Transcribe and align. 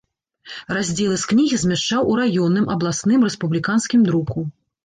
Раздзелы 0.77 1.19
з 1.25 1.29
кнігі 1.33 1.59
змяшчаў 1.63 2.01
у 2.13 2.17
раённым, 2.21 2.65
абласным, 2.77 3.19
рэспубліканскім 3.31 4.01
друку. 4.09 4.49